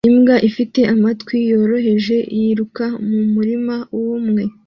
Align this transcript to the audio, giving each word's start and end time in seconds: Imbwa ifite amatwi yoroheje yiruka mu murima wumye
Imbwa 0.09 0.35
ifite 0.49 0.79
amatwi 0.93 1.35
yoroheje 1.51 2.17
yiruka 2.37 2.85
mu 3.07 3.19
murima 3.33 3.75
wumye 3.97 4.43